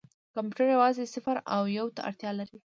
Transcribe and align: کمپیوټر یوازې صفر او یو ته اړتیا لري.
کمپیوټر 0.35 0.67
یوازې 0.75 1.03
صفر 1.13 1.35
او 1.55 1.63
یو 1.77 1.87
ته 1.95 2.01
اړتیا 2.09 2.31
لري. 2.39 2.57